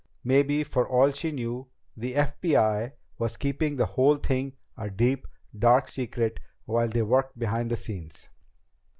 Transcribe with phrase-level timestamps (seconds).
[0.23, 5.87] Maybe, for all she knew, the FBI was keeping the whole thing a deep, dark
[5.87, 8.27] secret while they worked behind the scenes.